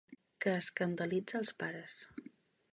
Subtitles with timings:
[0.45, 2.01] Que escandalitza els pares.